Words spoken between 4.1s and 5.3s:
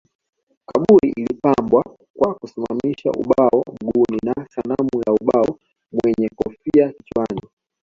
na sanamu ya